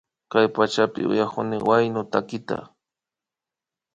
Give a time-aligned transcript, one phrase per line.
[0.31, 2.57] Kay pachapika uyakuni huyano takita